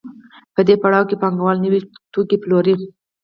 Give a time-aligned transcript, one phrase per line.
[0.55, 1.79] په دې پړاو کې پانګوال نوي
[2.13, 2.75] توکي پلوري